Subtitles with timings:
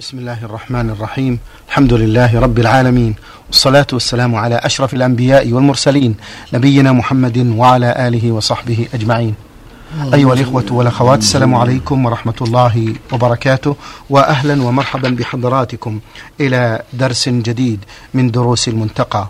[0.00, 1.38] بسم الله الرحمن الرحيم
[1.68, 3.14] الحمد لله رب العالمين
[3.46, 6.14] والصلاة والسلام على أشرف الأنبياء والمرسلين
[6.52, 9.34] نبينا محمد وعلى آله وصحبه أجمعين
[10.14, 13.76] أيها الإخوة والأخوات السلام عليكم ورحمة الله وبركاته
[14.10, 16.00] وأهلا ومرحبا بحضراتكم
[16.40, 17.80] إلى درس جديد
[18.14, 19.28] من دروس المنتقى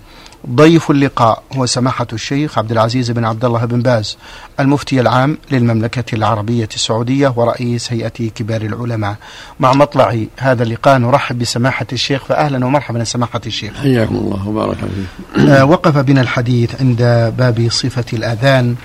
[0.51, 4.17] ضيف اللقاء هو سماحة الشيخ عبد العزيز بن عبد الله بن باز
[4.61, 9.17] المفتي العام للمملكة العربية السعودية ورئيس هيئة كبار العلماء.
[9.61, 13.77] مع مطلع هذا اللقاء نرحب بسماحة الشيخ فأهلا ومرحبا سماحة الشيخ.
[13.77, 17.03] حياكم الله وبارك فيكم آه، وقف بنا الحديث عند
[17.39, 18.77] باب صفة الأذان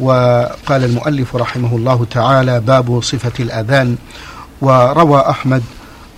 [0.00, 3.96] وقال المؤلف رحمه الله تعالى باب صفة الأذان.
[4.60, 5.62] وروى أحمد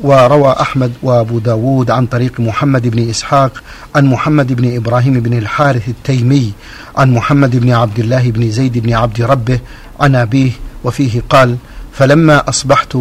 [0.02, 3.62] وروى أحمد وأبو داود عن طريق محمد بن إسحاق
[3.94, 6.52] عن محمد بن إبراهيم بن الحارث التيمي
[6.96, 9.60] عن محمد بن عبد الله بن زيد بن عبد ربه
[10.00, 10.50] عن أبيه
[10.84, 11.56] وفيه قال
[11.92, 12.96] فلما أصبحت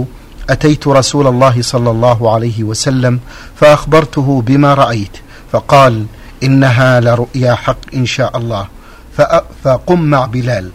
[0.49, 3.19] أتيت رسول الله صلى الله عليه وسلم
[3.55, 5.17] فأخبرته بما رأيت
[5.51, 6.05] فقال
[6.43, 8.67] إنها لرؤيا حق إن شاء الله
[9.63, 10.69] فقم مع بلال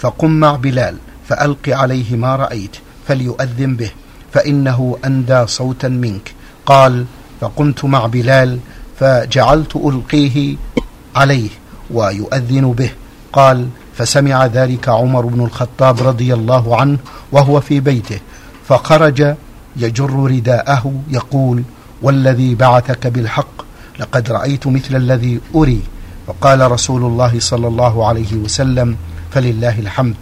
[0.00, 0.96] فقم مع بلال
[1.28, 2.76] فألق عليه ما رأيت
[3.08, 3.90] فليؤذن به.
[4.32, 6.34] فإنه أندى صوتا منك.
[6.66, 7.04] قال
[7.40, 8.58] فقمت مع بلال
[9.00, 10.56] فجعلت ألقيه
[11.16, 11.48] عليه
[11.90, 12.90] ويؤذن به.
[13.32, 16.98] قال فسمع ذلك عمر بن الخطاب رضي الله عنه
[17.32, 18.20] وهو في بيته.
[18.68, 19.34] فخرج
[19.76, 21.62] يجر رداءه يقول
[22.02, 23.62] والذي بعثك بالحق
[23.98, 25.80] لقد رأيت مثل الذي أري.
[26.26, 28.96] فقال رسول الله صلى الله عليه وسلم
[29.30, 30.16] فلله الحمد.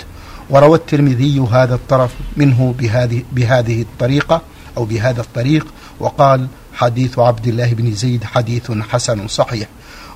[0.51, 4.43] وروى الترمذي هذا الطرف منه بهذه بهذه الطريقة
[4.77, 5.67] أو بهذا الطريق
[6.01, 9.69] وقال حديث عبد الله بن زيد حديث حسن صحيح.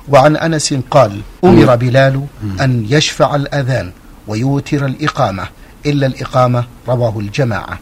[0.09, 2.25] وعن أنس قال أمر بلال
[2.61, 3.91] أن يشفع الأذان
[4.27, 5.47] ويوتر الإقامة
[5.85, 7.79] إلا الإقامة رواه الجماعة.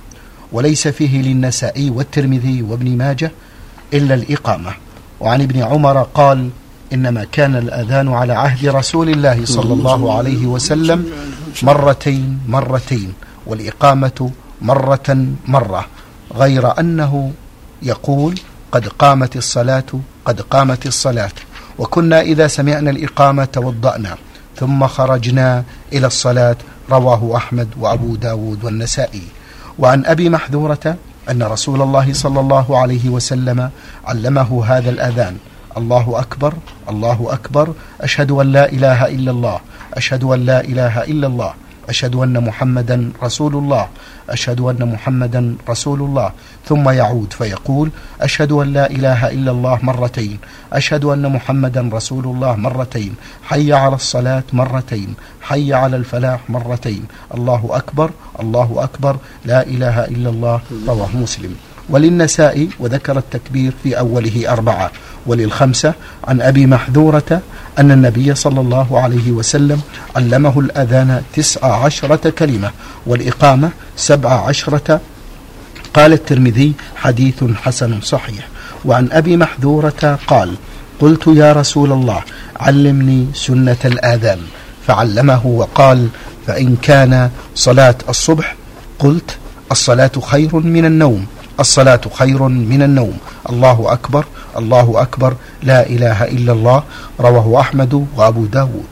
[0.52, 3.32] وليس فيه للنسائي والترمذي وابن ماجه
[3.94, 4.72] إلا الإقامة.
[5.20, 6.50] وعن ابن عمر قال
[6.94, 11.06] إنما كان الأذان على عهد رسول الله صلى الله عليه وسلم
[11.62, 13.14] مرتين مرتين
[13.46, 14.32] والإقامة
[14.62, 15.86] مرة مرة
[16.36, 17.32] غير أنه
[17.82, 18.40] يقول
[18.72, 19.84] قد قامت الصلاة
[20.26, 21.32] قد قامت الصلاة.
[21.80, 24.18] وكنا إذا سمعنا الإقامة توضأنا
[24.56, 25.64] ثم خرجنا
[25.94, 26.56] إلى الصلاة
[26.90, 29.22] رواه أحمد وأبو داود والنسائي.
[29.80, 30.96] وعن أبي محذورة
[31.30, 33.70] أن رسول الله صلى الله عليه وسلم
[34.06, 35.38] علمه هذا الأذان.
[35.78, 36.54] الله أكبر
[36.90, 37.74] الله أكبر.
[38.02, 39.60] أشهد أن لا إله إلا الله.
[39.94, 41.54] أشهد أن لا إله إلا الله.
[41.90, 43.88] أشهد أن محمدا رسول الله.
[44.30, 46.32] أشهد أن محمدا رسول الله.
[46.66, 47.92] ثم يعود فيقول
[48.22, 50.38] أشهد أن لا إله إلا الله مرتين.
[50.74, 53.16] أشهد أن محمدا رسول الله مرتين.
[53.44, 55.16] حي على الصلاة مرتين.
[55.42, 57.04] حي على الفلاح مرتين.
[57.34, 58.10] الله أكبر
[58.40, 59.16] الله أكبر.
[59.46, 60.60] لا إله إلا الله.
[60.88, 61.73] رواه مسلم.
[61.90, 64.92] وللنساء وذكر التكبير في أوله أربعة
[65.26, 67.42] وللخمسة عن أبي محذورة
[67.80, 69.82] أن النبي صلى الله عليه وسلم
[70.16, 72.72] علمه الأذان تسع عشرة كلمة
[73.06, 75.02] والإقامة سبع عشرة.
[75.94, 78.48] قال الترمذي حديث حسن صحيح.
[78.86, 80.56] وعن أبي محذورة قال
[81.00, 82.22] قلت يا رسول الله
[82.60, 84.40] علمني سنة الآذان.
[84.88, 86.08] فعلمه وقال
[86.48, 88.56] فإن كان صلاة الصبح
[89.00, 89.38] قلت
[89.72, 91.26] الصلاة خير من النوم.
[91.60, 93.18] الصلاة خير من النوم.
[93.50, 94.26] الله أكبر
[94.58, 96.84] الله أكبر لا إله إلا الله.
[97.20, 98.92] رواه أحمد وأبو داود.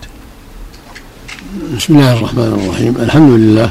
[1.77, 2.93] بسم الله الرحمن الرحيم.
[2.97, 3.69] الحمد لله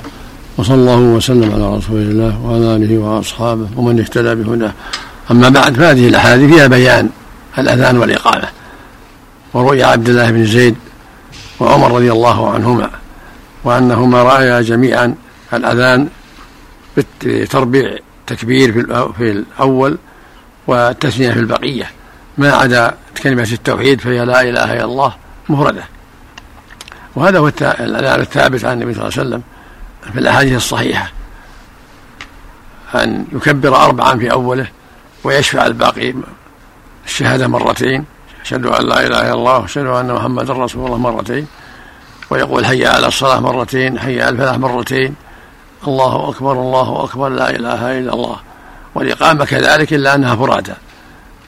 [0.59, 4.73] وصلى الله وسلم على رسول الله وعلى آله وأصحابه ومن اهتدى بهداه.
[5.31, 7.09] أما بعد فهذه الأحاديث فيها بيان
[7.59, 8.49] الأذان والإقامة.
[9.55, 10.77] ورؤيا عبد الله بن زيد
[11.61, 12.91] وعمر رضي الله عنهما
[13.65, 15.15] وأنهما رأيا جميعا
[15.55, 16.09] الأذان
[16.97, 17.99] بتربيع
[18.31, 18.73] تكبير
[19.19, 19.99] في الأول
[20.67, 21.91] والتثنية في البقية.
[22.39, 25.15] ما عدا كلمة التوحيد فهي لا إله إلا الله
[25.49, 25.85] مفردة.
[27.15, 27.49] وهذا هو
[27.81, 29.43] الأذان الثابت عن النبي صلى الله عليه وسلم
[30.13, 31.13] في الأحاديث الصحيحة.
[32.95, 34.67] أن يكبر أربعا في أوله
[35.25, 36.15] ويشفع الباقي
[37.07, 38.05] الشهادة مرتين
[38.43, 41.47] أشهد أن لا إله إلا الله وأشهد أن محمدا رسول الله مرتين
[42.31, 45.15] ويقول حي على الصلاة مرتين حي على الفلاح مرتين
[45.87, 48.37] الله أكبر الله أكبر لا إله إلا الله.
[48.95, 50.73] والإقامة كذلك إلا أنها فرادى.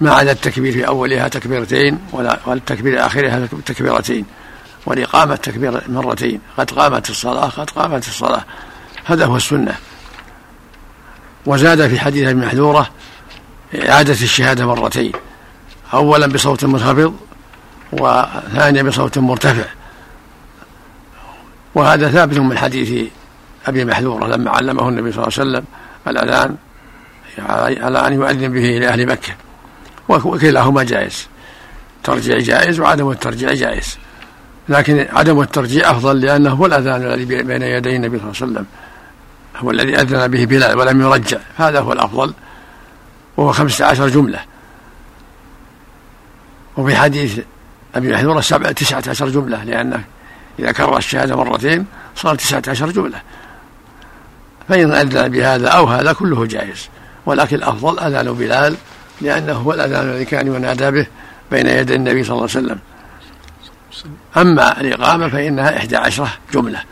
[0.01, 1.99] ما عدا التكبير في أولها تكبيرتين
[2.47, 4.27] والتكبير آخرها تكبيرتين.
[4.87, 6.41] والإقامة تكبير مرتين.
[6.59, 8.45] قد قامت الصلاة قد قامت الصلاة.
[9.05, 9.75] هذا هو السنة.
[11.47, 12.91] وزاد في حديث ابن محذورة
[13.89, 15.13] إعادة الشهادة مرتين.
[15.95, 17.15] أولا بصوت منخفض
[17.93, 19.65] وثانيا بصوت مرتفع.
[21.75, 23.11] وهذا ثابت من حديث
[23.67, 25.65] أبي محذورة لما علمه النبي صلى الله عليه وسلم
[26.09, 26.57] الأذان
[27.83, 29.35] على أن يؤذن به لأهل مكة.
[30.09, 31.29] وكلاهما جائز.
[32.05, 33.99] ترجيع جائز وعدم الترجيع جائز.
[34.69, 38.67] لكن عدم الترجيع أفضل لأنه هو الأذان الذي بين يدي النبي صلى الله عليه وسلم.
[39.57, 41.39] هو الذي أذن به بلال ولم يرجع.
[41.57, 42.35] هذا هو الأفضل.
[43.37, 44.39] وهو خمسة عشر جملة.
[46.77, 47.41] وفي حديث
[47.95, 50.05] أبي محذورة سبعة تسعة عشر جملة لأنه
[50.59, 51.87] إذا كرر الشهادة مرتين
[52.17, 53.23] صار تسعة عشر جملة.
[54.69, 56.89] فإن أذن بهذا أو هذا كله جائز.
[57.27, 58.77] ولكن الأفضل أذان بلال
[59.21, 61.07] لأنه هو الأذان الذي كان ينادى به
[61.51, 62.79] بين يدي النبي صلى الله عليه وسلم.
[64.37, 66.83] أما الإقامة فإنها إحدى عشرة جملة.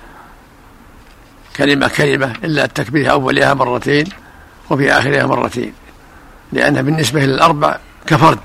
[1.56, 4.06] كلمة كلمة إلا التكبير أولها مرتين
[4.70, 5.72] وفي آخرها مرتين.
[6.52, 8.38] لأنها بالنسبة للأربع كفرد.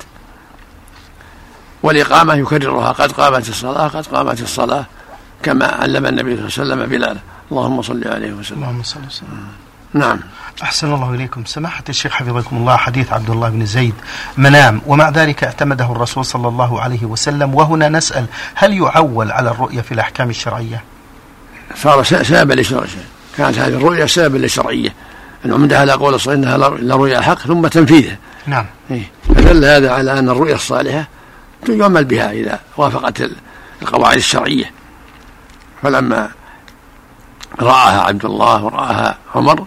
[1.83, 4.85] والإقامة يكررها قد قامت الصلاة قد قامت الصلاة
[5.43, 7.19] كما علم النبي صلى الله عليه وسلم بلاله
[7.51, 8.63] اللهم صل عليه وسلم.
[8.63, 9.47] اللهم صل وسلم
[9.93, 10.19] نعم.
[10.63, 11.45] أحسن الله إليكم.
[11.45, 13.93] سماحة الشيخ حفظكم الله حديث عبد الله بن زيد
[14.37, 14.81] منام.
[14.85, 17.55] ومع ذلك اعتمده الرسول صلى الله عليه وسلم.
[17.55, 18.25] وهنا نسأل
[18.55, 20.83] هل يعول على الرؤية في الأحكام الشرعية؟
[21.75, 22.87] صار سببا للشرعية
[23.37, 24.93] كانت هذه الرؤيا سببا للشرعية.
[25.45, 28.17] العمدة على قول الصحيح إنها لرؤيا حق ثم تنفيذه.
[28.47, 28.65] نعم.
[28.91, 29.11] إيه.
[29.27, 31.07] فدل هذا على أن الرؤيا الصالحة
[31.69, 33.29] يعمل بها إذا وافقت
[33.81, 34.71] القواعد الشرعية.
[35.83, 36.29] فلما
[37.61, 39.65] رآها عبد الله ورآها عمر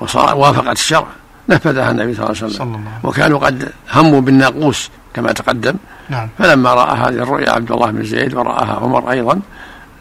[0.00, 1.06] وصار وافقت الشرع.
[1.48, 2.84] نفذها النبي صلى الله عليه وسلم.
[3.02, 5.74] وكانوا قد هموا بالناقوس كما تقدم.
[6.08, 6.28] نعم.
[6.38, 9.40] فلما رأى هذه الرؤيا عبد الله بن زيد ورآها عمر أيضا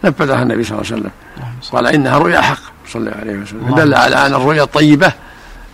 [0.03, 1.11] نفذها النبي صلى الله عليه وسلم.
[1.71, 2.57] قال إنها رؤيا حق
[2.87, 3.75] صلى الله عليه وسلم.
[3.75, 5.13] دل على أن الرؤيا الطيبة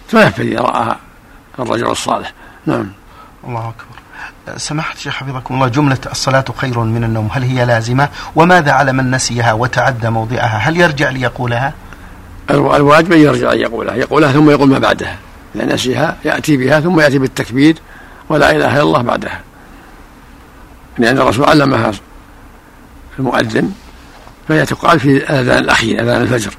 [0.10, 0.98] تنفذ إذا رآها
[1.60, 2.34] الرجل الصالح.
[2.66, 2.88] نعم.
[3.48, 4.05] الله أكبر.
[4.58, 9.12] سماحة الشيخ حفظكم الله جملة الصلاة خير من النوم هل هي لازمة؟ وماذا على من
[9.12, 11.74] نسيها وتعدى موضعها؟ هل يرجع ليقولها؟
[12.50, 15.18] الواجب أن يرجع أن يقولها يقولها ثم يقول ما بعدها
[15.56, 17.78] إذا نسيها يأتي بها ثم يأتي بالتكبير
[18.30, 19.42] ولا إله إلا الله بعدها.
[20.98, 21.92] لأن الرسول علمها
[23.20, 23.72] المؤذن
[24.48, 26.54] فهي تقال في الأذان الأخير أذان الفجر.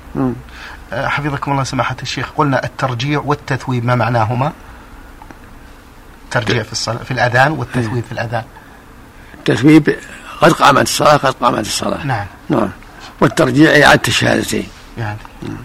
[0.93, 4.53] أه، حفظكم الله سماحة الشيخ قلنا الترجيع والتثويب ما معناهما؟
[6.39, 8.45] الترجيع في الصلاة في الأذان والتثويب في الأذان.
[9.35, 9.97] التثويب
[10.41, 12.07] قد قامت الصلاة قد قامت الصلاة.
[12.07, 12.27] نعم.
[12.49, 12.69] نعم.
[13.21, 14.67] والترجيع إعادة الشهادتين
[14.99, 15.19] يعني.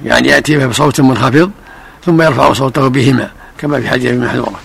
[0.04, 1.52] يعني يأتي بصوت منخفض
[2.06, 4.60] ثم يرفع صوته بهما كما في حديث محذورة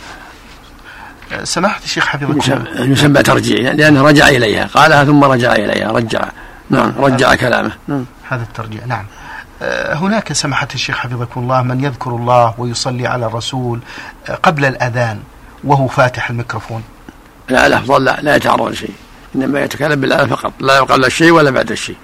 [1.44, 2.64] سماحة الشيخ حفظكم.
[2.78, 6.28] يسمى ترجيع لأنه رجع إليها قالها ثم رجع إليها رجع.
[6.70, 7.72] نعم رجع كلامه.
[7.88, 8.04] نعم.
[8.28, 9.04] هذا الترجيع نعم.
[9.62, 13.80] آه، هناك سماحة الشيخ حفظكم الله من يذكر الله ويصلي على الرسول
[14.28, 15.20] آه، قبل الأذان.
[15.66, 16.82] وهو فاتح الميكروفون.
[17.48, 18.94] لا الأفضل لا, لا يتعرض شيء
[19.34, 20.52] إنما يتكلم بالآن فقط.
[20.60, 21.96] لا يقال الشيء ولا بعد الشيء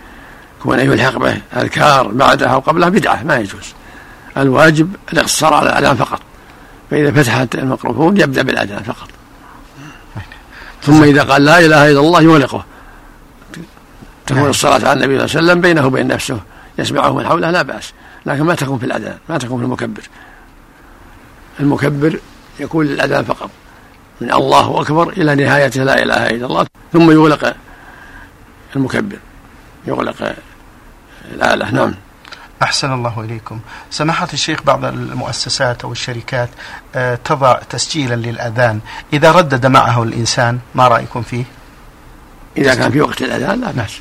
[0.63, 3.75] كون يلحق به أذكار بعدها أو قبلها بدعة ما يجوز.
[4.37, 6.21] الواجب الاقتصار على الأذان فقط.
[6.91, 9.09] فإذا فتحت الميكروفون يبدأ بالأذان فقط.
[10.83, 12.65] ثم إذا قال لا إله إلا الله يغلقه.
[14.27, 16.41] تكون الصلاة على النبي صلى الله عليه وسلم بينه وبين نفسه.
[16.79, 17.93] يسمعه من حوله لا بأس.
[18.27, 20.03] لكن ما تكون في الأذان ما تكون في المكبر.
[21.61, 22.19] المكبر
[22.63, 23.51] يكون للأذان فقط.
[24.21, 26.67] من الله أكبر إلى نهاية لا إله إلا الله.
[26.93, 27.55] ثم يغلق
[28.77, 29.19] المكبر.
[29.87, 30.35] يغلق
[31.33, 31.71] الآلة.
[31.71, 31.95] نعم.
[32.63, 33.61] أحسن الله إليكم.
[33.91, 36.49] سماحة الشيخ بعض المؤسسات أو الشركات
[36.95, 38.81] آه، تضع تسجيلا للأذان.
[39.13, 41.45] إذا ردد معه الإنسان ما رأيكم فيه؟
[42.57, 43.99] إذا كان في وقت الأذان لا بأس.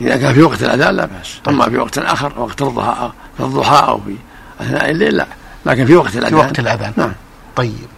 [0.00, 1.40] إذا كان في وقت الأذان لا بأس.
[1.48, 4.16] أما في وقت آخر وقت الضحى في الضحى أو في
[4.60, 5.26] أثناء الليل لا.
[5.66, 6.92] لكن في وقت الأذان في وقت الأذان.
[6.96, 7.12] نعم.
[7.56, 7.88] طيب.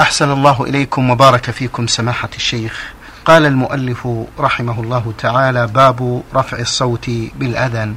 [0.00, 2.92] أحسن الله إليكم وبارك فيكم سماحة الشيخ.
[3.24, 4.08] قال المؤلف
[4.40, 7.94] رحمه الله تعالى باب رفع الصوت بالأذان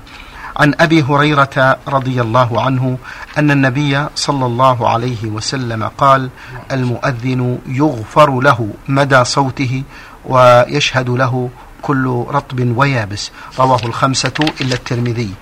[0.57, 2.97] عن أبي هريرة رضي الله عنه
[3.37, 6.29] أن النبي صلى الله عليه وسلم قال
[6.71, 9.83] المؤذن يغفر له مدى صوته
[10.25, 11.49] ويشهد له
[11.81, 13.31] كل رطب ويابس.
[13.59, 15.33] رواه الخمسة إلا الترمذي.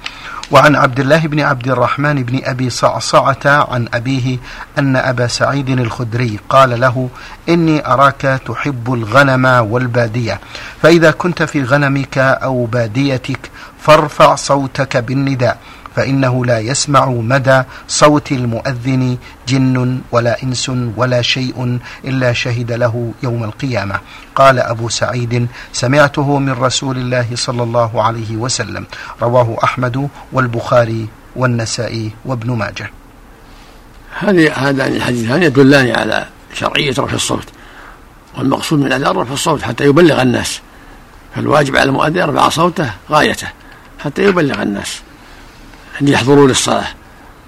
[0.51, 4.37] وعن عبد الله بن عبد الرحمن بن أبي صعصعة عن أبيه
[4.79, 7.09] أن أبا سعيد الخدري قال له
[7.49, 10.39] إني أراك تحب الغنم والبادية.
[10.81, 13.39] فإذا كنت في غنمك أو باديتك
[13.79, 15.57] فارفع صوتك بالنداء.
[15.95, 23.43] فإنه لا يسمع مدى صوت المؤذن جن ولا إنس ولا شيء إلا شهد له يوم
[23.43, 23.99] القيامة.
[24.35, 28.85] قال أبو سعيد سمعته من رسول الله صلى الله عليه وسلم.
[29.21, 32.91] رواه أحمد والبخاري والنسائي وابن ماجه.
[34.19, 37.47] هذه هذان الحديثان يدلان على شرعية رفع الصوت.
[38.37, 40.61] والمقصود من الأذان رفع الصوت حتى يبلغ الناس.
[41.35, 43.47] فالواجب على المؤذن يرفع صوته غايته
[43.99, 45.01] حتى يبلغ الناس.
[46.01, 46.87] أن يحضروا للصلاة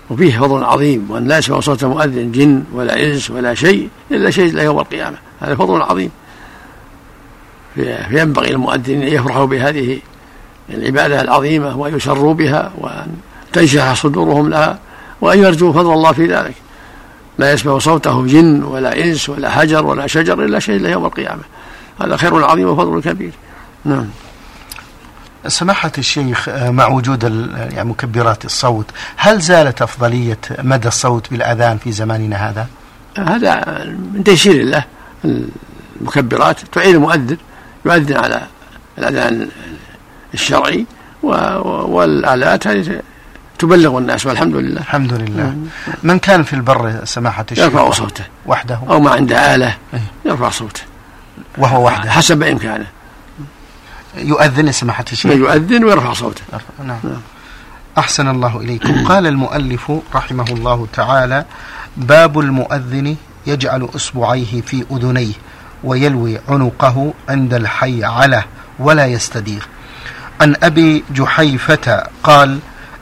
[0.09, 4.53] وفيه فضل عظيم وأن لا يسمع صوت مؤذن جن ولا إنس ولا شيء إلا شيء
[4.53, 5.17] إلى يوم القيامة.
[5.39, 6.11] هذا فضل عظيم.
[7.75, 9.99] فينبغي للمؤذن أن يفرحوا بهذه
[10.69, 13.07] العبادة العظيمة وأن يسروا بها وأن
[13.53, 14.79] تنشرح صدورهم لها
[15.21, 16.55] وأن يرجوا فضل الله في ذلك.
[17.37, 21.41] لا يسمع صوته جن ولا إنس ولا حجر ولا شجر إلا شيء إلا يوم القيامة.
[22.01, 23.31] هذا خير عظيم وفضل كبير.
[23.85, 24.05] نعم.
[25.47, 27.23] سماحة الشيخ آه، مع وجود
[27.73, 28.85] يعني مكبرات الصوت
[29.17, 32.67] هل زالت أفضلية مدى الصوت بالأذان في زماننا هذا؟
[33.17, 34.83] هذا من تيسير الله
[35.25, 37.37] المكبرات تعين المؤذن
[37.85, 38.41] يؤذن على
[38.97, 39.49] الأذان
[40.33, 40.85] الشرعي
[41.23, 43.01] والآلات هذه
[43.59, 44.81] تبلغ الناس والحمد لله.
[44.81, 45.43] الحمد لله.
[45.43, 45.67] نعم.
[46.03, 48.23] من كان في البر سماحة الشيخ؟ يرفع صوته.
[48.45, 48.79] وحده.
[48.89, 49.99] أو ما عنده آلة إيه.
[50.25, 50.81] يرفع صوته.
[51.57, 52.11] وهو وحده.
[52.11, 52.85] حسب إمكانه.
[54.15, 55.31] يؤذن سماحة الشيخ.
[55.31, 56.41] يؤذن ويرفع صوته.
[56.79, 56.99] نعم.
[57.03, 57.21] نعم.
[57.97, 59.03] أحسن الله إليكم.
[59.09, 61.45] قال المؤلف رحمه الله تعالى
[61.97, 63.15] باب المؤذن
[63.47, 65.33] يجعل إصبعيه في أذنيه
[65.83, 68.43] ويلوي عنقه عند الحي على
[68.79, 69.67] ولا يستدير.
[70.41, 72.59] عن أبي جحيفة قال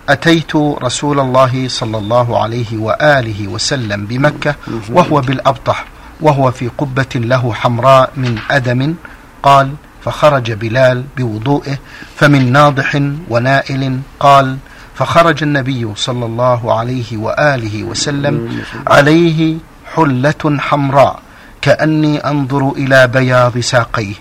[0.09, 4.55] أتيت رسول الله صلى الله عليه وآله وسلم بمكة
[4.89, 5.85] وهو بالأبطح
[6.21, 8.95] وهو في قبة له حمراء من أدم.
[9.43, 9.73] قال
[10.05, 11.77] فخرج بلال بوضوئه
[12.15, 14.57] فمن ناضح ونائل قال
[14.95, 19.57] فخرج النبي صلى الله عليه وآله وسلم عليه
[19.95, 21.19] حلة حمراء
[21.61, 24.13] كأني أنظر إلى بياض ساقيه.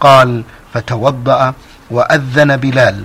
[0.00, 0.44] قال
[0.74, 1.54] فتوضأ
[1.90, 3.04] وأذن بلال.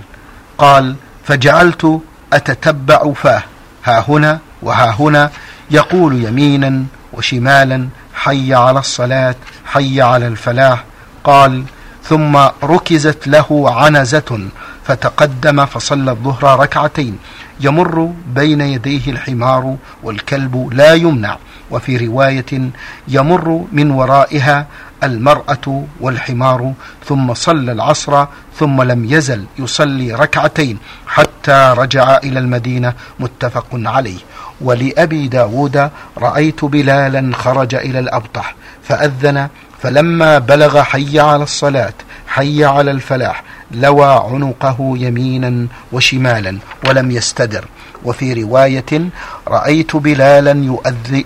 [0.58, 2.00] قال فجعلت
[2.32, 3.42] أتتبع فاه
[3.84, 5.30] ها هنا وها هنا
[5.70, 10.84] يقول يمينا وشمالا حي على الصلاة حي على الفلاح.
[11.24, 11.64] قال
[12.08, 14.40] ثم ركزت له عنزة
[14.84, 17.18] فتقدم فصلى الظهر ركعتين.
[17.60, 21.38] يمر بين يديه الحمار والكلب لا يمنع.
[21.70, 22.70] وفي رواية
[23.08, 24.66] يمر من ورائها
[25.02, 26.72] المرأة والحمار
[27.04, 28.26] ثم صلى العصر
[28.58, 34.18] ثم لم يزل يصلي ركعتين حتى رجع إلى المدينة متفق عليه.
[34.60, 39.48] ولأبي داود رأيت بلالا خرج إلى الأبطح فأذن
[39.82, 41.92] فلما بلغ حي على الصلاة
[42.26, 46.58] حي على الفلاح لوى عنقه يمينا وشمالا
[46.88, 47.64] ولم يستدر.
[48.04, 49.10] وفي رواية
[49.48, 50.80] رأيت بلالا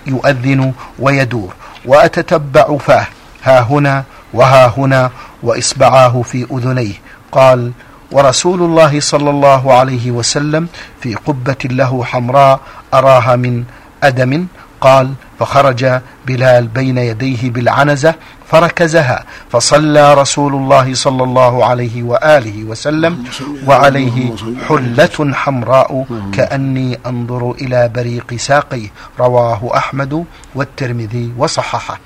[0.07, 1.53] يؤذن ويدور
[1.85, 3.07] وأتتبع فاه
[3.43, 5.11] ها هنا وها هنا
[5.43, 6.93] وإصبعاه في أذنيه.
[7.31, 7.71] قال
[8.11, 10.67] ورسول الله صلى الله عليه وسلم
[11.01, 12.59] في قبة له حمراء
[12.93, 13.63] أراها من
[14.03, 14.47] أدم.
[14.81, 18.15] قال فخرج بلال بين يديه بالعنزة
[18.53, 23.23] فركزها فصلى رسول الله صلى الله عليه وآله وسلم
[23.67, 24.35] وعليه
[24.67, 28.89] حلة حمراء كأني أنظر إلى بريق ساقيه.
[29.19, 31.99] رواه أحمد والترمذي وصححه.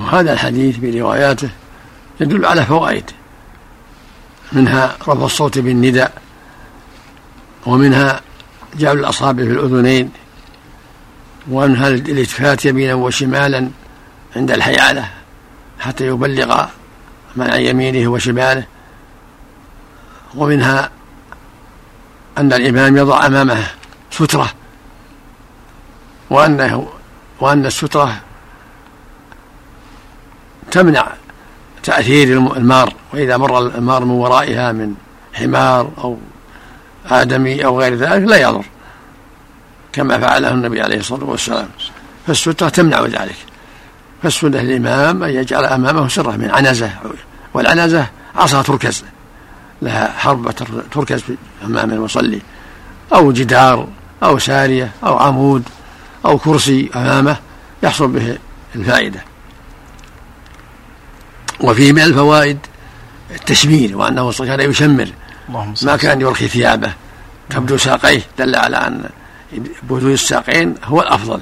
[0.00, 1.50] وهذا الحديث برواياته
[2.20, 3.10] يدل على فوائد.
[4.52, 6.12] منها رفع الصوت بالنداء
[7.66, 8.20] ومنها
[8.78, 10.10] جعل الأصابع في الأذنين
[11.50, 13.70] ومنها الالتفات يمينا وشمالا.
[14.36, 15.10] عند الحيالة
[15.78, 16.66] حتى يبلغ
[17.36, 18.64] من عن يمينه وشماله.
[20.34, 20.90] ومنها
[22.38, 23.66] أن الإمام يضع أمامه
[24.10, 24.52] سترة
[26.30, 26.88] وأنه
[27.40, 28.20] وأن السترة
[30.70, 31.12] تمنع
[31.82, 32.94] تأثير المار.
[33.12, 34.94] وإذا مر المار من ورائها من
[35.34, 36.18] حمار أو
[37.06, 38.64] آدمي أو غير ذلك لا يضر
[39.92, 41.68] كما فعله النبي عليه الصلاة والسلام.
[42.26, 43.53] فالسترة تمنع ذلك.
[44.24, 46.90] فالسنة للإمام أن يجعل أمامه سرة من عنزة.
[47.54, 49.04] والعنزة عصا تركز.
[49.82, 50.52] لها حربة
[50.92, 51.22] تركز
[51.64, 52.40] أمام المصلي.
[53.14, 53.88] أو جدار
[54.22, 55.62] أو سارية أو عمود
[56.24, 57.36] أو كرسي أمامه
[57.82, 58.38] يحصل به
[58.74, 59.24] الفائدة.
[61.60, 62.58] وفيه من الفوائد
[63.30, 65.08] التشمير وأنه كان يشمر.
[65.82, 66.92] ما كان يرخي ثيابه.
[67.50, 68.22] تبدو ساقيه.
[68.38, 69.08] دل على أن
[69.82, 71.40] بدو الساقين هو الأفضل.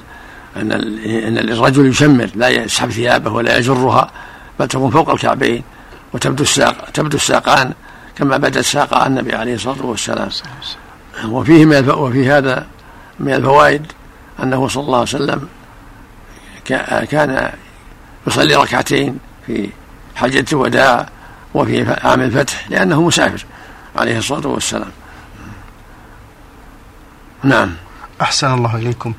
[0.55, 4.11] أن أن الرجل يشمر لا يسحب ثيابه ولا يجرها
[4.59, 5.63] بل تكون فوق الكعبين
[6.13, 7.73] وتبدو الساق تبدو الساقان
[8.15, 10.29] كما بدا ساق النبي عليه الصلاة والسلام.
[11.25, 12.67] وفيه من وفي هذا
[13.19, 13.85] من الفوائد
[14.43, 15.47] أنه صلى الله عليه وسلم
[17.09, 17.51] كان
[18.27, 19.69] يصلي ركعتين في
[20.15, 21.09] حجة الوداع
[21.53, 23.45] وفي عام الفتح لأنه مسافر
[23.95, 24.91] عليه الصلاة والسلام.
[27.43, 27.71] نعم.
[28.23, 29.13] أحسن الله إليكم.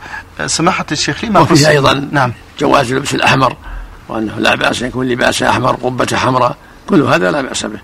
[0.46, 2.32] سماحة الشيخ لما وفيه أيضا نعم.
[2.58, 3.56] جواز اللبس الأحمر
[4.08, 6.56] وأنه لا بأس يكون لباس أحمر قبة حمراء
[6.86, 7.78] كل هذا لا بأس به.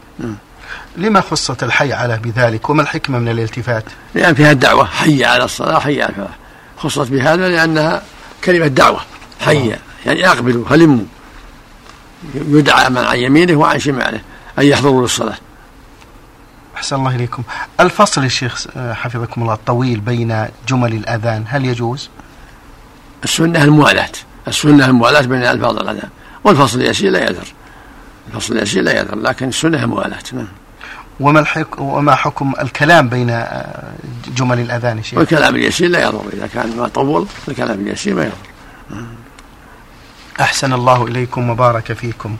[0.96, 3.84] لما خصت الحي على بذلك؟ وما الحكمة من الالتفات؟
[4.14, 6.38] لأن فيها الدعوة حي على الصلاة حي على الفلاح.
[6.76, 8.02] خصت بهذا لأنها
[8.44, 9.00] كلمة دعوة
[9.40, 9.74] حي
[10.06, 11.04] يعني أقبلوا هلموا.
[12.34, 14.20] يدعى من عن يمينه وعن شماله
[14.58, 15.36] أن يحضروا للصلاة.
[16.80, 17.42] أحسن الله إليكم.
[17.80, 22.10] الفصل الشيخ حفظكم الله الطويل بين جمل الأذان هل يجوز؟
[23.24, 24.12] السنة الموالاة
[24.48, 26.08] السنة الموالاة بين ألفاظ الأذان.
[26.44, 27.46] والفصل اليسير لا يذر.
[28.28, 30.46] الفصل اليسير لا يذر لكن السنة الموالاة نعم.
[31.20, 31.80] وما الحك...
[31.80, 33.92] وما حكم الكلام بين آه،
[34.36, 36.24] جمل الأذان شيخ؟ والكلام اليسير لا يضر.
[36.32, 39.04] إذا كان ما طول الكلام اليسير ما يضر.
[40.40, 42.36] أحسن الله إليكم وبارك فيكم.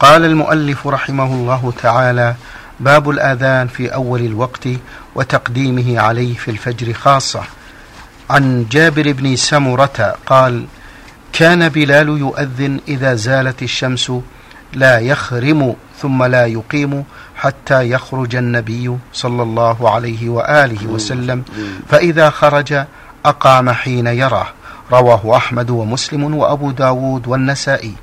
[0.00, 2.34] قال المؤلف رحمه الله تعالى
[2.80, 4.68] باب الآذان في أول الوقت
[5.14, 7.42] وتقديمه عليه في الفجر خاصة.
[8.30, 10.64] عن جابر بن سمرة قال
[11.32, 14.12] كان بلال يؤذن إذا زالت الشمس
[14.72, 17.04] لا يخرم ثم لا يقيم
[17.36, 21.44] حتى يخرج النبي صلى الله عليه وآله وسلم.
[21.88, 22.84] فإذا خرج
[23.24, 24.46] أقام حين يراه.
[24.92, 27.94] رواه أحمد ومسلم وأبو داود والنسائي.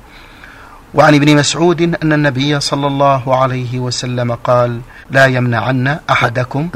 [0.94, 6.68] وعن ابن مسعود أن النبي صلى الله عليه وسلم قال لا يمنعن أحدكم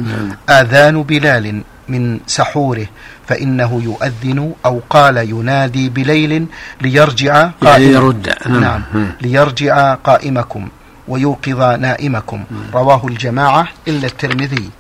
[0.51, 2.87] آذان بلال من سحوره
[3.27, 6.47] فإنه يؤذن أو قال ينادي بليل
[6.81, 9.13] ليرجع يعني يرد نعم, نعم.
[9.21, 10.69] ليرجع قائمكم
[11.09, 12.45] ويوقظ نائمكم.
[12.75, 14.71] رواه الجماعة إلا الترمذي.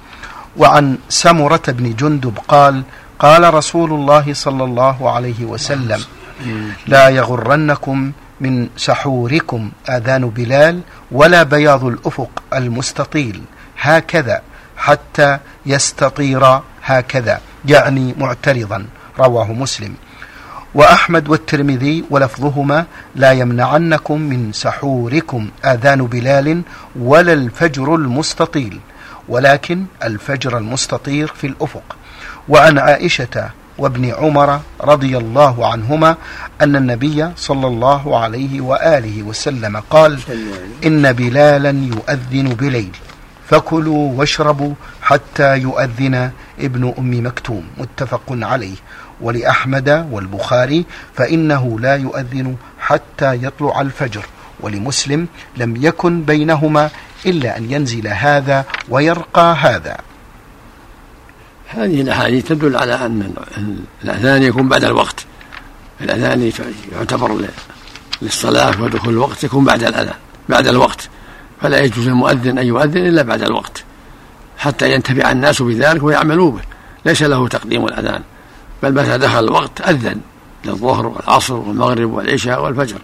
[0.57, 2.83] وعن سمرة بن جندب قال
[3.19, 6.01] قال رسول الله صلى الله عليه وسلم
[6.87, 10.81] لا يغرنكم من سحوركم آذان بلال
[11.13, 13.43] ولا بياض الأفق المستطيل.
[13.81, 14.43] هكذا
[14.77, 18.87] حتى يستطير هكذا يعني معترضا
[19.19, 19.95] رواه مسلم.
[20.75, 26.63] وأحمد والترمذي ولفظهما لا يمنعنكم من سحوركم آذان بلال
[27.01, 28.81] ولا الفجر المستطيل
[29.29, 31.97] ولكن الفجر المستطير في الأفق.
[32.49, 36.17] وعن عائشة وابن عمر رضي الله عنهما
[36.61, 40.19] أن النبي صلى الله عليه وآله وسلم قال
[40.85, 42.91] إن بلالا يؤذن بليل
[43.49, 48.77] فكلوا واشربوا حتى يؤذن ابن أم مكتوم متفق عليه.
[49.21, 54.25] ولأحمد والبخاري فإنه لا يؤذن حتى يطلع الفجر
[54.61, 55.27] ولمسلم
[55.57, 56.91] لم يكن بينهما
[57.27, 59.97] إلا أن ينزل هذا ويرقى هذا.
[61.69, 63.35] هذه الأحاديث تدل على أن
[64.05, 65.25] الأذان يكون بعد الوقت.
[66.01, 66.53] الأذان
[66.93, 67.39] يعتبر
[68.23, 70.15] للصلاة ودخول الوقت يكون بعد الأذان
[70.49, 71.09] بعد الوقت.
[71.63, 73.85] فلا يجوز المؤذن أن يؤذن إلا بعد الوقت.
[74.59, 76.61] حتى ينتفع الناس بذلك ويعملوا به.
[77.05, 78.23] ليس له تقديم الأذان.
[78.83, 80.21] بل متى دخل الوقت أذن
[80.65, 82.99] للظهر والعصر والمغرب والعشاء والفجر.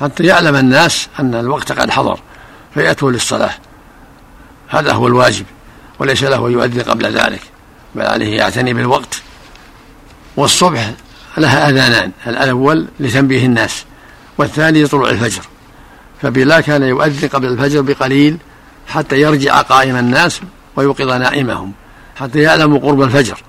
[0.00, 2.18] حتى يعلم الناس أن الوقت قد حضر
[2.74, 3.54] فيأتوا للصلاة.
[4.68, 5.44] هذا هو الواجب.
[5.98, 7.40] وليس له يؤذن قبل ذلك.
[7.96, 9.22] بل عليه يعتني بالوقت
[10.36, 10.90] والصبح
[11.38, 13.84] لها أذانان الأول لتنبيه الناس
[14.38, 15.42] والثاني لطلوع الفجر.
[16.22, 18.36] فبلال كان يؤذن قبل الفجر بقليل
[18.88, 20.40] حتى يرجع قائم الناس
[20.76, 21.72] ويوقظ نائمهم
[22.16, 23.42] حتى يعلموا قرب الفجر.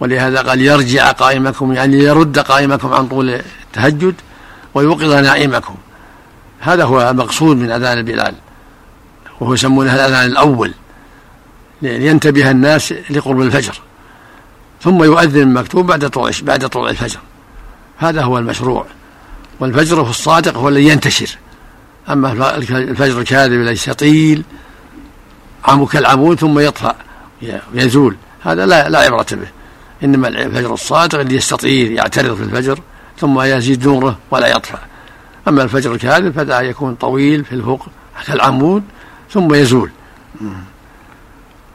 [0.00, 4.14] ولهذا قال يرجع قائمكم يعني يرد قائمكم عن طول التهجد
[4.74, 5.74] ويوقظ نائمكم.
[6.60, 8.34] هذا هو المقصود من أذان بلال
[9.40, 10.74] وهو يسمونه الأذان الأول.
[11.82, 13.80] لينتبه الناس لقرب الفجر
[14.82, 17.18] ثم يؤذن المكتوب بعد طلوع بعد طلوع الفجر.
[17.98, 18.86] هذا هو المشروع.
[19.60, 21.38] والفجر في الصادق هو الذي ينتشر.
[22.08, 24.42] أما الفجر الكاذب الذي يستطيل
[25.92, 26.94] كالعمود ثم يطفأ
[27.74, 28.16] يزول.
[28.42, 29.48] هذا لا لا عبرة به.
[30.04, 32.80] إنما الفجر الصادق اللي يستطيل يعترض في الفجر
[33.18, 34.78] ثم يزيد نوره ولا يطفأ.
[35.48, 37.86] أما الفجر الكاذب فذا يكون طويل في الفوق
[38.26, 38.82] كالعمود
[39.30, 39.90] ثم يزول.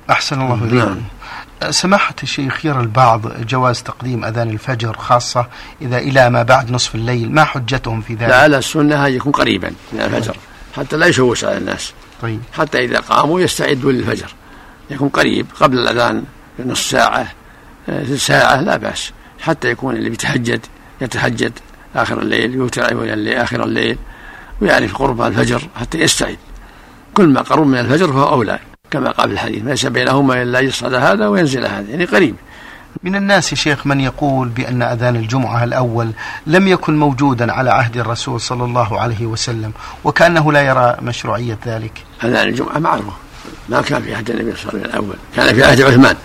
[0.10, 1.72] أحسن الله إليكم نعم.
[1.72, 5.48] سماحة الشيخ يرى البعض جواز تقديم أذان الفجر خاصة
[5.82, 10.02] إذا إلى ما بعد نصف الليل ما حجتهم في ذلك؟ لعل السنة يكون قريبا من
[10.02, 10.38] الفجر.
[10.76, 11.94] حتى لا يشوش على الناس.
[12.22, 12.42] طيب.
[12.54, 14.34] حتى إذا قاموا يستعدوا للفجر.
[14.90, 16.24] يكون قريب قبل الأذان
[16.60, 17.28] نصف ساعة
[17.90, 19.12] آه، ساعة لا بأس.
[19.42, 20.66] حتى يكون اللي بيتهجد
[21.02, 21.60] يتهجد
[21.96, 22.84] آخر الليل يوتر
[23.44, 23.98] آخر الليل
[24.62, 26.38] ويعرف قرب الفجر حتى يستعد.
[27.14, 28.60] كل ما قرب من الفجر فهو أولى.
[28.96, 32.36] كما قال الحديث ليس بينهما إلا يصعد هذا وينزل هذا يعني قريب.
[33.04, 36.12] من الناس شيخ من يقول بأن أذان الجمعة الأول
[36.48, 39.72] لم يكن موجودا على عهد الرسول صلى الله عليه وسلم
[40.04, 41.92] وكأنه لا يرى مشروعية ذلك.
[42.24, 43.14] أذان الجمعة معروف
[43.70, 46.16] ما كان في عهد النبي صلى الله عليه وسلم الأول كان في عهد عثمان.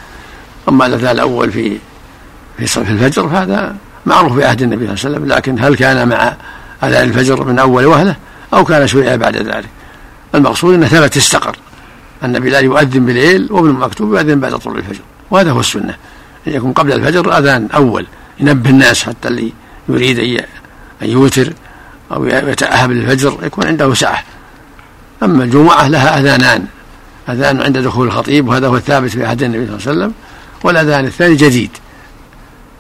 [0.68, 1.78] أما الأذان الأول في
[2.59, 6.09] في صف الفجر فهذا معروف في عهد النبي صلى الله عليه وسلم لكن هل كان
[6.09, 6.37] مع
[6.83, 8.16] أذان الفجر من أول وهلة؟
[8.54, 9.68] أو كان شوية بعد ذلك؟
[10.35, 11.56] المقصود أنه ثبت استقر.
[12.24, 15.00] أن بلال يؤذن بالليل وابن مكتوب يؤذن بعد طلوع الفجر.
[15.30, 15.94] وهذا هو السنة.
[16.46, 18.06] أن يكون قبل الفجر أذان أول
[18.40, 19.52] ينبه الناس حتى اللي
[19.88, 20.18] يريد
[21.02, 21.52] أن يوتر
[22.12, 24.24] أو يتأهب للفجر يكون عنده ساعة.
[25.22, 26.64] أما الجمعة لها أذانان.
[27.28, 30.12] أذان عند دخول الخطيب وهذا هو الثابت في عهد النبي صلى الله عليه وسلم.
[30.64, 31.70] والأذان الثاني جديد.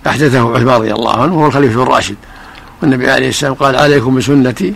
[0.06, 2.16] أحدثه عثمان رضي الله عنه وهو الخليفة الراشد
[2.82, 4.74] والنبي عليه السلام قال عليكم بسنتي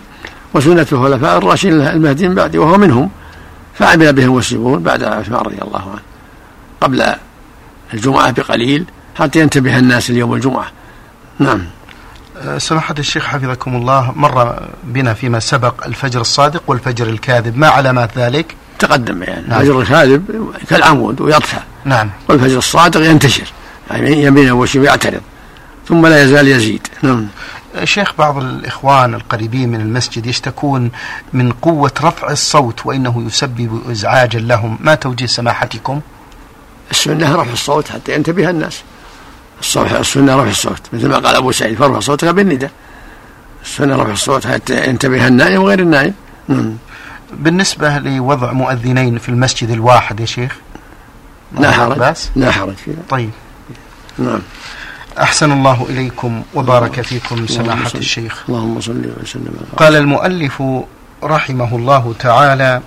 [0.53, 3.09] وسنة الخلفاء الراشدين المهديين بعدي وهو منهم.
[3.75, 6.01] فعمل به المسلمون بعد عثمان رضي الله عنه.
[6.81, 7.15] قبل
[7.93, 8.85] الجمعة بقليل
[9.15, 10.71] حتى ينتبه الناس اليوم الجمعة.
[11.39, 11.63] نعم.
[12.37, 17.57] أه، سماحة الشيخ حفظكم الله مر بنا فيما سبق الفجر الصادق والفجر الكاذب.
[17.57, 19.47] ما علامات ذلك؟ تقدم يعني.
[19.47, 19.61] نعم.
[19.61, 22.09] الفجر الكاذب كالعمود ويطفى نعم.
[22.29, 23.47] والفجر الصادق ينتشر.
[23.91, 25.21] يعني يمينه وشماله يعترض
[25.87, 26.87] ثم لا يزال يزيد.
[27.01, 27.27] نعم.
[27.83, 30.91] شيخ بعض الإخوان القريبين من المسجد يشتكون
[31.33, 34.77] من قوة رفع الصوت وإنه يسبب إزعاجا لهم.
[34.81, 36.01] ما توجيه سماحتكم؟
[36.91, 38.83] السنة رفع الصوت حتى ينتبه الناس.
[39.59, 40.81] السنة رفع الصوت.
[40.93, 42.71] مثل ما قال أبو سعيد فارفع صوتك بالنداء.
[43.63, 46.13] السنة رفع الصوت حتى ينتبه النائم وغير النائم.
[47.33, 50.57] بالنسبة لوضع مؤذنين في المسجد الواحد يا شيخ
[51.59, 52.15] لا حرج.
[52.35, 52.75] لا حرج.
[53.09, 53.29] طيب.
[54.17, 54.39] نعم.
[55.21, 58.43] أحسن الله إليكم وبارك فيكم سماحة الشيخ.
[58.49, 59.55] اللهم صل وسلم.
[59.77, 60.63] قال المؤلف
[61.23, 62.81] رحمه الله تعالى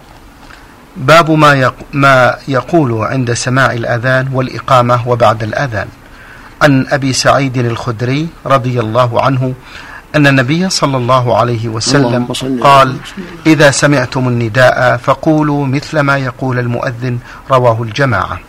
[0.97, 5.89] باب ما ما يقول عند سماع الأذان والإقامة وبعد الأذان.
[6.63, 9.55] عن أبي سعيد الخدري رضي الله عنه
[10.17, 12.29] أن النبي صلى الله عليه وسلم
[12.63, 12.97] قال
[13.47, 17.19] إذا سمعتم النداء فقولوا مثل ما يقول المؤذن
[17.51, 18.41] رواه الجماعة.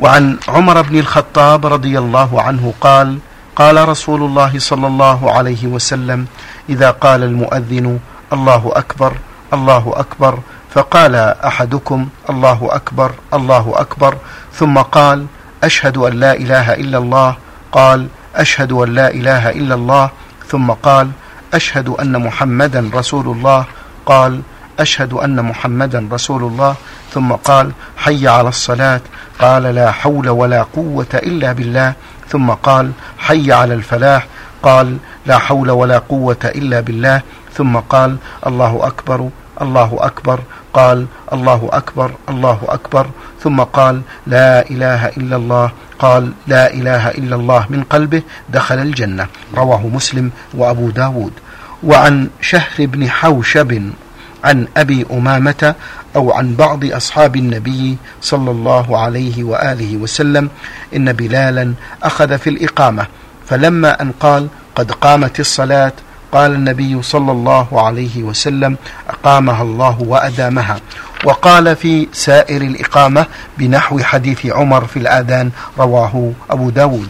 [0.00, 3.18] وعن عمر بن الخطاب رضي الله عنه قال
[3.56, 6.26] قال رسول الله صلى الله عليه وسلم
[6.68, 7.98] إذا قال المؤذن
[8.32, 9.12] الله أكبر
[9.52, 10.38] الله أكبر
[10.74, 14.16] فقال أحدكم الله أكبر الله أكبر
[14.52, 15.26] ثم قال
[15.64, 17.36] أشهد أن لا إله إلا الله
[17.72, 20.10] قال أشهد أن لا إله إلا الله
[20.48, 21.10] ثم قال
[21.54, 23.64] أشهد أن محمدا رسول الله
[24.06, 24.40] قال
[24.78, 26.74] أشهد أن محمدا رسول الله
[27.14, 29.00] ثم قال حي على الصلاة.
[29.38, 31.92] قال لا حول ولا قوة إلا بالله.
[32.28, 34.26] ثم قال حي على الفلاح.
[34.62, 34.96] قال
[35.26, 37.22] لا حول ولا قوة إلا بالله.
[37.54, 39.28] ثم قال الله أكبر
[39.62, 40.40] الله أكبر.
[40.72, 43.06] قال الله أكبر الله أكبر.
[43.42, 45.70] ثم قال لا إله إلا الله.
[45.98, 49.26] قال لا إله إلا الله من قلبه دخل الجنة.
[49.54, 51.32] رواه مسلم وأبو داود.
[51.82, 53.92] وعن شهر بن حوشب
[54.44, 55.74] عن أبي أمامة
[56.16, 60.48] أو عن بعض أصحاب النبي صلى الله عليه وآله وسلم
[60.96, 63.06] إن بلالا أخذ في الإقامة.
[63.46, 65.92] فلما أن قال قد قامت الصلاة
[66.32, 68.76] قال النبي صلى الله عليه وسلم
[69.08, 70.80] أقامها الله وأدامها.
[71.24, 73.26] وقال في سائر الإقامة
[73.58, 77.08] بنحو حديث عمر في الآذان رواه أبو داود.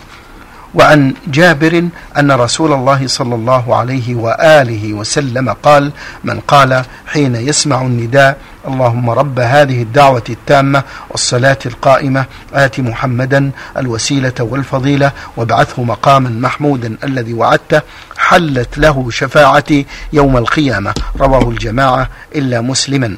[0.75, 5.93] وعن جابر أن رسول الله صلى الله عليه وآله وسلم قال
[6.25, 14.35] من قال حين يسمع النداء اللهم رب هذه الدعوة التامة والصلاة القائمة آت محمدا الوسيلة
[14.41, 17.81] والفضيلة وابعثه مقاما محمودا الذي وعدته
[18.19, 20.95] حلت له شفاعتي يوم القيامة.
[21.21, 23.17] رواه الجماعة إلا مسلما.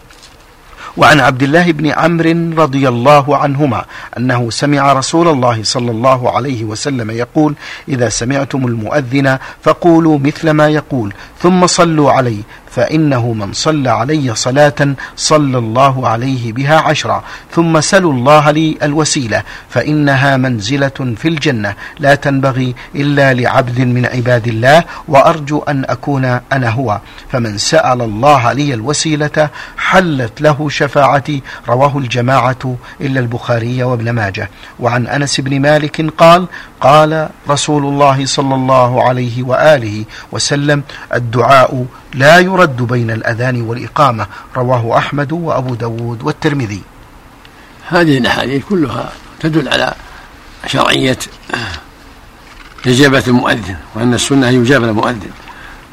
[0.96, 3.84] وعن عبد الله بن عمرو رضي الله عنهما
[4.18, 7.54] أنه سمع رسول الله صلى الله عليه وسلم يقول
[7.88, 12.42] إذا سمعتم المؤذن فقولوا مثل ما يقول ثم صلوا عليه
[12.74, 17.24] فإنه من صلى علي صلاة صلى الله عليه بها عشرا.
[17.54, 21.74] ثم سلوا الله لي الوسيلة فإنها منزلة في الجنة.
[21.98, 27.00] لا تنبغي إلا لعبد من عباد الله وأرجو أن أكون أنا هو.
[27.32, 31.42] فمن سأل الله لي الوسيلة حلت له شفاعتي.
[31.68, 34.50] رواه الجماعة إلا البخاري وابن ماجه.
[34.80, 36.46] وعن أنس بن مالك قال
[36.80, 40.82] قال رسول الله صلى الله عليه وآله وسلم
[41.14, 46.82] الدعاء لا يرد بين الأذان والإقامة رواه أحمد وأبو داود والترمذي.
[47.88, 49.94] هذه الأحاديث كلها تدل على
[50.66, 51.18] شرعية
[52.86, 55.30] إجابة المؤذن وأن السنة يجاب المؤذن.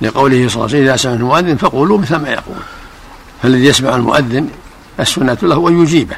[0.01, 2.57] لقوله صلى الله عليه وسلم إذا سمع المؤذن فقولوا مثل ما يقول.
[3.43, 4.49] فالذي يسمع المؤذن
[4.99, 6.15] السنة له أن يجيبه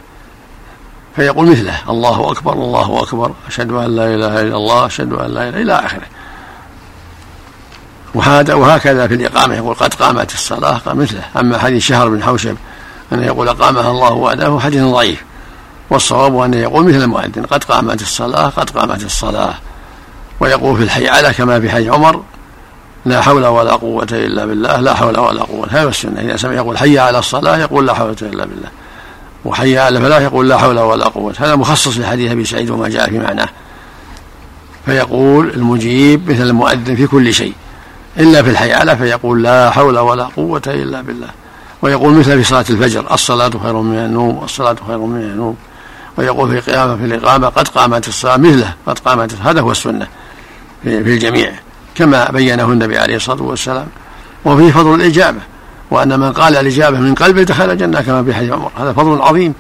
[1.16, 5.50] فيقول مثله الله أكبر الله أكبر أشهد أن لا إله إلا الله أشهد أن لا
[5.50, 6.08] إله إلى آخره.
[8.16, 9.56] وهكذا في الإقامة.
[9.56, 12.56] يقول قد قامت الصلاة قام مثله أما حديث شهر بن حوشب
[13.14, 15.24] أن يقول أقامها الله وأداه حديث ضعيف.
[15.90, 19.54] والصواب أن يقول مثل المؤذن قد قامت الصلاة قد قامت الصلاة.
[20.40, 22.24] ويقول في الحي على كما في حي عمر
[23.06, 25.68] لا حول ولا قوة إلا بالله لا حول ولا قوة.
[25.72, 26.22] هذا السنة.
[26.22, 28.70] إذا سمع يقول حي على الصلاة يقول لا حول إلا بالله.
[29.46, 31.34] وحي على الفلاح يقول لا حول ولا قوة.
[31.38, 33.50] هذا مخصص لحديث أبي سعيد وما جاء في معناه.
[34.86, 37.54] فيقول المجيب مثل المؤذن في كل شيء.
[38.20, 41.28] إلا في الحيالة فيقول لا حول ولا قوة إلا بالله.
[41.82, 45.56] ويقول مثل في صلاة الفجر الصلاة خير من النوم الصلاة خير من النوم.
[46.18, 50.08] ويقول في قيامة في الإقامة قد قامت الصلاة مثله قد قامت هذا هو السنة
[50.84, 51.52] في الجميع
[51.96, 53.88] كما بينه النبي عليه الصلاة والسلام.
[54.46, 55.40] وفيه فضل الإجابة
[55.92, 58.72] وأن من قال الإجابة من قلبه دخل الجنة كما في حديث عمر.
[58.80, 59.54] هذا فضل عظيم.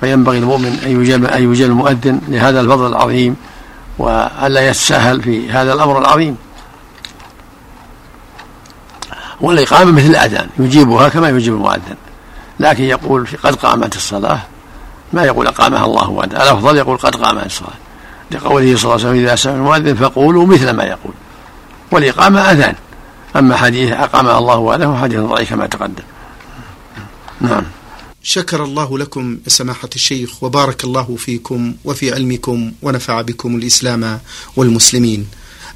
[0.00, 3.36] فينبغي المؤمن أن يجاب أن يجاب المؤذن لهذا الفضل العظيم
[3.98, 6.36] وألا يتساهل في هذا الأمر العظيم.
[9.42, 11.96] والإقامة مثل الأذان يجيبها كما يجيب المؤذن.
[12.60, 14.42] لكن يقول قد قامت الصلاة
[15.12, 17.74] ما يقول أقامها الله وحده الأفضل يقول قد قامت الصلاة.
[18.30, 21.12] لقوله صلى الله عليه وسلم إذا سمع المؤذن فقولوا مثل ما يقول.
[21.90, 22.74] والإقامة أذان.
[23.36, 26.04] أما حديث أقامها الله وحده حديث ضعيف كما تقدم.
[27.40, 27.64] نعم.
[28.22, 34.18] شكر الله لكم سماحة الشيخ وبارك الله فيكم وفي علمكم ونفع بكم الإسلام
[34.56, 35.28] والمسلمين.